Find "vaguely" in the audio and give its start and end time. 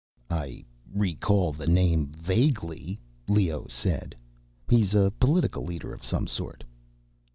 2.07-2.99